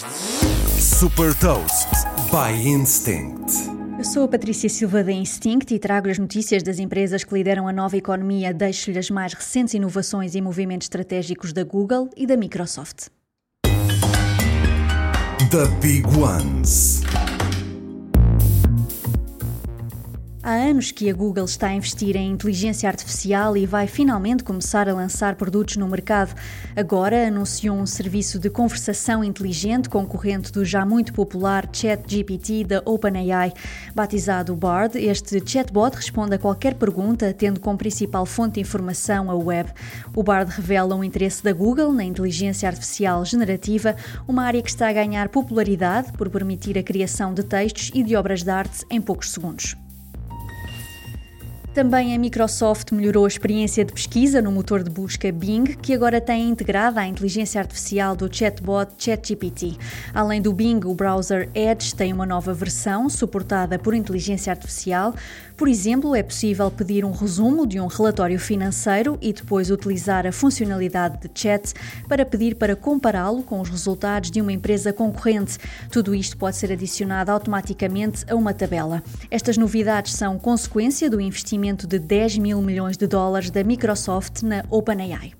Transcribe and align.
Super 0.00 1.34
Toast 1.34 1.88
by 2.30 2.66
Instinct. 2.66 3.52
Eu 3.98 4.04
sou 4.04 4.24
a 4.24 4.28
Patrícia 4.28 4.68
Silva 4.68 5.04
da 5.04 5.12
Instinct 5.12 5.74
e 5.74 5.78
trago-lhe 5.78 6.12
as 6.12 6.18
notícias 6.18 6.62
das 6.62 6.78
empresas 6.78 7.22
que 7.22 7.34
lideram 7.34 7.68
a 7.68 7.72
nova 7.72 7.98
economia. 7.98 8.54
Deixo-lhe 8.54 8.98
as 8.98 9.10
mais 9.10 9.34
recentes 9.34 9.74
inovações 9.74 10.34
e 10.34 10.40
movimentos 10.40 10.86
estratégicos 10.86 11.52
da 11.52 11.64
Google 11.64 12.08
e 12.16 12.26
da 12.26 12.34
Microsoft. 12.34 13.08
The 15.50 15.66
Big 15.82 16.06
Ones. 16.16 17.02
Há 20.50 20.54
anos 20.54 20.90
que 20.90 21.08
a 21.08 21.14
Google 21.14 21.44
está 21.44 21.68
a 21.68 21.74
investir 21.74 22.16
em 22.16 22.32
inteligência 22.32 22.88
artificial 22.88 23.56
e 23.56 23.66
vai 23.66 23.86
finalmente 23.86 24.42
começar 24.42 24.88
a 24.88 24.92
lançar 24.92 25.36
produtos 25.36 25.76
no 25.76 25.86
mercado. 25.86 26.34
Agora 26.74 27.28
anunciou 27.28 27.76
um 27.76 27.86
serviço 27.86 28.36
de 28.36 28.50
conversação 28.50 29.22
inteligente 29.22 29.88
concorrente 29.88 30.50
do 30.50 30.64
já 30.64 30.84
muito 30.84 31.12
popular 31.12 31.68
ChatGPT 31.72 32.64
da 32.64 32.82
OpenAI. 32.84 33.52
Batizado 33.94 34.56
Bard, 34.56 34.98
este 34.98 35.40
chatbot 35.46 35.94
responde 35.94 36.34
a 36.34 36.38
qualquer 36.38 36.74
pergunta, 36.74 37.32
tendo 37.32 37.60
como 37.60 37.78
principal 37.78 38.26
fonte 38.26 38.54
de 38.54 38.60
informação 38.62 39.30
a 39.30 39.36
web. 39.36 39.70
O 40.16 40.24
Bard 40.24 40.50
revela 40.50 40.96
um 40.96 41.04
interesse 41.04 41.44
da 41.44 41.52
Google 41.52 41.92
na 41.92 42.02
inteligência 42.02 42.68
artificial 42.68 43.24
generativa, 43.24 43.94
uma 44.26 44.42
área 44.42 44.60
que 44.60 44.70
está 44.70 44.88
a 44.88 44.92
ganhar 44.92 45.28
popularidade 45.28 46.10
por 46.14 46.28
permitir 46.28 46.76
a 46.76 46.82
criação 46.82 47.32
de 47.32 47.44
textos 47.44 47.92
e 47.94 48.02
de 48.02 48.16
obras 48.16 48.42
de 48.42 48.50
arte 48.50 48.84
em 48.90 49.00
poucos 49.00 49.30
segundos. 49.30 49.76
Também 51.72 52.16
a 52.16 52.18
Microsoft 52.18 52.90
melhorou 52.90 53.24
a 53.24 53.28
experiência 53.28 53.84
de 53.84 53.92
pesquisa 53.92 54.42
no 54.42 54.50
motor 54.50 54.82
de 54.82 54.90
busca 54.90 55.30
Bing, 55.30 55.76
que 55.80 55.94
agora 55.94 56.20
tem 56.20 56.48
integrada 56.48 57.00
a 57.00 57.06
inteligência 57.06 57.60
artificial 57.60 58.16
do 58.16 58.28
chatbot 58.28 58.90
ChatGPT. 58.98 59.76
Além 60.12 60.42
do 60.42 60.52
Bing, 60.52 60.80
o 60.84 60.92
browser 60.94 61.48
Edge 61.54 61.94
tem 61.94 62.12
uma 62.12 62.26
nova 62.26 62.52
versão 62.52 63.08
suportada 63.08 63.78
por 63.78 63.94
inteligência 63.94 64.52
artificial. 64.52 65.14
Por 65.56 65.68
exemplo, 65.68 66.16
é 66.16 66.24
possível 66.24 66.68
pedir 66.72 67.04
um 67.04 67.12
resumo 67.12 67.64
de 67.64 67.78
um 67.78 67.86
relatório 67.86 68.40
financeiro 68.40 69.16
e 69.20 69.32
depois 69.32 69.70
utilizar 69.70 70.26
a 70.26 70.32
funcionalidade 70.32 71.20
de 71.20 71.30
chat 71.40 71.72
para 72.08 72.26
pedir 72.26 72.56
para 72.56 72.74
compará-lo 72.74 73.44
com 73.44 73.60
os 73.60 73.68
resultados 73.68 74.30
de 74.30 74.40
uma 74.40 74.52
empresa 74.52 74.92
concorrente. 74.92 75.56
Tudo 75.92 76.16
isto 76.16 76.36
pode 76.36 76.56
ser 76.56 76.72
adicionado 76.72 77.30
automaticamente 77.30 78.24
a 78.28 78.34
uma 78.34 78.52
tabela. 78.52 79.04
Estas 79.30 79.56
novidades 79.56 80.14
são 80.14 80.36
consequência 80.36 81.08
do 81.08 81.20
investimento 81.20 81.59
investimento 81.60 81.86
de 81.86 81.98
10 81.98 82.38
mil 82.38 82.62
milhões 82.62 82.96
de 82.96 83.06
dólares 83.06 83.50
da 83.50 83.62
Microsoft 83.62 84.42
na 84.42 84.64
OpenAI. 84.70 85.34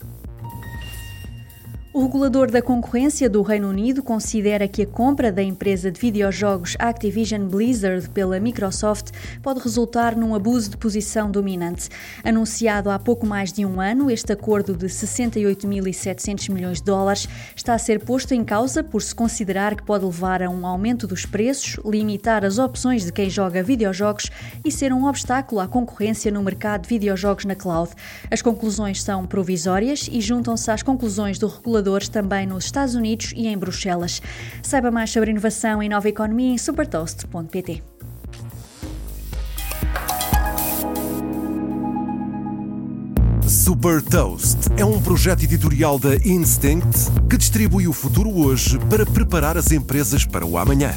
O 1.92 2.02
regulador 2.04 2.52
da 2.52 2.62
concorrência 2.62 3.28
do 3.28 3.42
Reino 3.42 3.68
Unido 3.68 4.00
considera 4.00 4.68
que 4.68 4.82
a 4.82 4.86
compra 4.86 5.32
da 5.32 5.42
empresa 5.42 5.90
de 5.90 6.00
videojogos 6.00 6.76
Activision 6.78 7.48
Blizzard 7.48 8.08
pela 8.10 8.38
Microsoft 8.38 9.10
pode 9.42 9.58
resultar 9.58 10.14
num 10.14 10.32
abuso 10.32 10.70
de 10.70 10.76
posição 10.76 11.28
dominante. 11.28 11.88
Anunciado 12.22 12.90
há 12.90 12.98
pouco 12.98 13.26
mais 13.26 13.52
de 13.52 13.66
um 13.66 13.80
ano, 13.80 14.08
este 14.08 14.32
acordo 14.32 14.76
de 14.76 14.86
68.700 14.86 16.52
milhões 16.52 16.78
de 16.78 16.84
dólares 16.84 17.28
está 17.56 17.74
a 17.74 17.78
ser 17.78 17.98
posto 17.98 18.34
em 18.34 18.44
causa 18.44 18.84
por 18.84 19.02
se 19.02 19.12
considerar 19.12 19.74
que 19.74 19.82
pode 19.82 20.04
levar 20.04 20.44
a 20.44 20.48
um 20.48 20.64
aumento 20.64 21.08
dos 21.08 21.26
preços, 21.26 21.76
limitar 21.84 22.44
as 22.44 22.56
opções 22.60 23.04
de 23.04 23.10
quem 23.10 23.28
joga 23.28 23.64
videojogos 23.64 24.30
e 24.64 24.70
ser 24.70 24.92
um 24.92 25.06
obstáculo 25.06 25.60
à 25.60 25.66
concorrência 25.66 26.30
no 26.30 26.40
mercado 26.40 26.82
de 26.82 26.88
videojogos 26.88 27.44
na 27.46 27.56
cloud. 27.56 27.90
As 28.30 28.40
conclusões 28.40 29.02
são 29.02 29.26
provisórias 29.26 30.08
e 30.08 30.20
juntam-se 30.20 30.70
às 30.70 30.84
conclusões 30.84 31.36
do 31.36 31.48
regulador 31.48 31.79
reguladores 31.80 32.08
também 32.08 32.46
nos 32.46 32.66
Estados 32.66 32.94
Unidos 32.94 33.32
e 33.34 33.48
em 33.48 33.56
Bruxelas. 33.56 34.20
Saiba 34.62 34.90
mais 34.90 35.10
sobre 35.10 35.30
inovação 35.30 35.82
e 35.82 35.88
nova 35.88 36.08
economia 36.08 36.52
em 36.52 36.58
supertoast.pt. 36.58 37.82
Super 43.48 44.00
Toast 44.02 44.58
é 44.76 44.84
um 44.84 45.00
projeto 45.00 45.42
editorial 45.42 45.98
da 45.98 46.14
Instinct 46.16 47.10
que 47.28 47.36
distribui 47.36 47.88
o 47.88 47.92
futuro 47.92 48.30
hoje 48.30 48.78
para 48.90 49.04
preparar 49.04 49.56
as 49.56 49.72
empresas 49.72 50.24
para 50.24 50.46
o 50.46 50.56
amanhã. 50.56 50.92